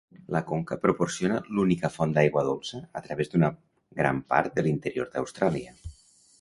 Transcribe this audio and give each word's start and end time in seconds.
La 0.35 0.39
conca 0.51 0.77
proporciona 0.85 1.37
l'única 1.57 1.91
font 1.97 2.15
d'aigua 2.15 2.45
dolça 2.49 2.81
a 3.01 3.05
través 3.05 3.31
d'una 3.35 3.53
gran 4.03 4.25
part 4.35 4.59
de 4.59 4.67
l'interior 4.69 5.15
d'Austràlia. 5.15 5.79